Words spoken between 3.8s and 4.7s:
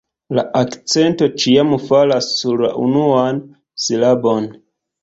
silabon.